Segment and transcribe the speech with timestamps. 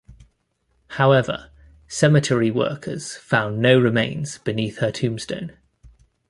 [0.97, 1.51] However,
[1.87, 5.55] cemetery workers found no remains beneath her tombstone.